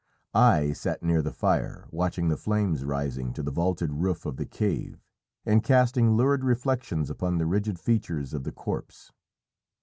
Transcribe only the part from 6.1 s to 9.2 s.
lurid reflections upon the rigid features of the corpse.